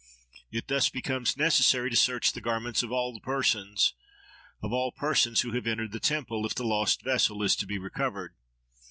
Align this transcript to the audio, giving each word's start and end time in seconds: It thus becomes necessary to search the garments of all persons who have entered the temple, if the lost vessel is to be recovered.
It 0.51 0.67
thus 0.67 0.89
becomes 0.89 1.37
necessary 1.37 1.91
to 1.91 1.95
search 1.95 2.31
the 2.33 2.41
garments 2.41 2.81
of 2.81 2.91
all 2.91 3.19
persons 3.19 3.93
who 4.63 5.51
have 5.51 5.67
entered 5.67 5.91
the 5.91 5.99
temple, 5.99 6.43
if 6.47 6.55
the 6.55 6.63
lost 6.65 7.03
vessel 7.03 7.43
is 7.43 7.55
to 7.57 7.67
be 7.67 7.77
recovered. 7.77 8.33